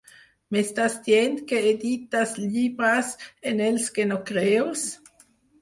M'estàs 0.53 0.95
dient 1.07 1.35
que 1.51 1.59
edites 1.73 2.33
llibres 2.55 3.13
en 3.53 3.63
els 3.69 3.89
que 3.99 4.11
no 4.15 4.21
creus? 4.31 4.91